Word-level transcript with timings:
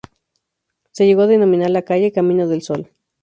Se 0.89 1.05
llegó 1.05 1.21
a 1.21 1.27
denominar 1.27 1.69
la 1.69 1.83
calle: 1.83 2.11
"Camino 2.11 2.47
del 2.47 2.63
Sol". 2.63 2.89